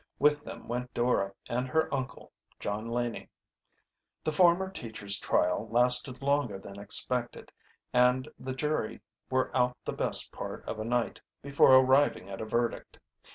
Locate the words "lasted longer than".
5.69-6.79